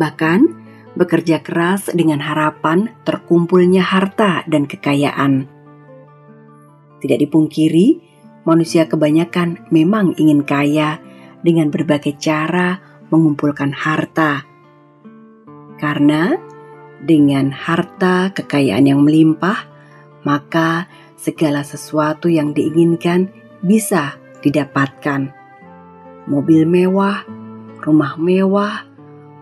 [0.00, 0.40] Bahkan,
[0.96, 5.44] bekerja keras dengan harapan terkumpulnya harta dan kekayaan.
[7.04, 8.00] Tidak dipungkiri,
[8.48, 10.96] manusia kebanyakan memang ingin kaya
[11.44, 12.80] dengan berbagai cara
[13.12, 14.48] mengumpulkan harta.
[15.76, 16.53] Karena
[17.02, 19.66] dengan harta kekayaan yang melimpah,
[20.22, 20.86] maka
[21.18, 23.32] segala sesuatu yang diinginkan
[23.64, 25.32] bisa didapatkan.
[26.28, 27.24] Mobil mewah,
[27.80, 28.84] rumah mewah,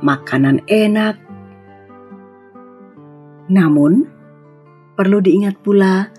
[0.03, 1.19] makanan enak.
[3.51, 4.07] Namun,
[4.95, 6.11] perlu diingat pula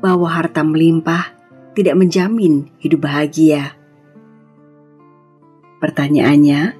[0.00, 1.32] bahwa harta melimpah
[1.76, 3.76] tidak menjamin hidup bahagia.
[5.76, 6.72] Pertanyaannya,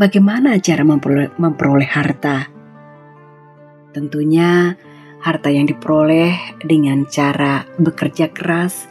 [0.00, 0.82] bagaimana cara
[1.36, 2.59] memperoleh, harta?
[3.90, 4.78] Tentunya,
[5.20, 8.90] harta yang diperoleh dengan cara bekerja keras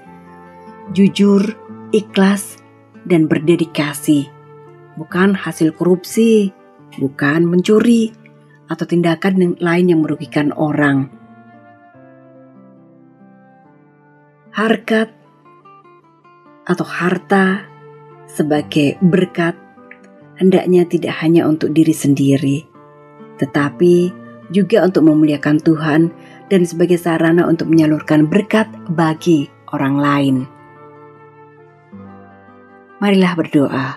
[0.94, 1.54] jujur,
[1.94, 2.58] ikhlas,
[3.06, 4.30] dan berdedikasi,
[4.98, 6.50] bukan hasil korupsi,
[6.98, 8.14] bukan mencuri,
[8.70, 11.10] atau tindakan lain yang merugikan orang.
[14.54, 15.10] Harkat
[16.70, 17.66] atau harta
[18.30, 19.58] sebagai berkat
[20.38, 22.58] hendaknya tidak hanya untuk diri sendiri,
[23.42, 24.14] tetapi
[24.50, 26.02] juga untuk memuliakan Tuhan
[26.50, 30.36] dan sebagai sarana untuk menyalurkan berkat bagi orang lain.
[33.00, 33.88] Marilah berdoa.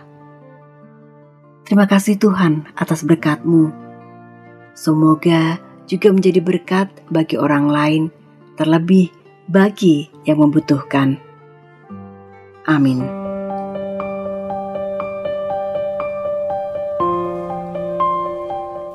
[1.67, 3.73] Terima kasih Tuhan atas berkat-Mu.
[4.77, 5.59] Semoga
[5.91, 8.03] juga menjadi berkat bagi orang lain,
[8.55, 9.11] terlebih
[9.51, 11.19] bagi yang membutuhkan.
[12.69, 13.22] Amin.